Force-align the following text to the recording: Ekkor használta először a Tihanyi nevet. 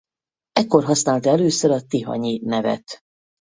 Ekkor 0.53 0.83
használta 0.83 1.29
először 1.29 1.71
a 1.71 1.81
Tihanyi 1.81 2.39
nevet. 2.43 2.99